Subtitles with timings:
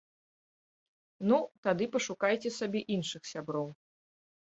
[1.33, 1.37] Ну,
[1.69, 3.67] тады пашукайце сабе іншых сяброў!